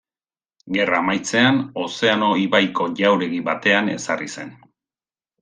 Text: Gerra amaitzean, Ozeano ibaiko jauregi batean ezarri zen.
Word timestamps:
Gerra 0.77 1.01
amaitzean, 1.03 1.59
Ozeano 1.81 2.31
ibaiko 2.45 2.89
jauregi 3.01 3.43
batean 3.51 3.93
ezarri 3.99 4.33
zen. 4.39 4.53